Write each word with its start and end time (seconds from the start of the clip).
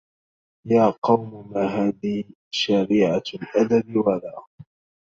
يا 0.65 0.89
قوم 1.03 1.51
ما 1.53 1.65
هذي 1.67 2.35
شريعة 2.53 3.23
الأدب 3.33 3.95
ولا 3.95 4.43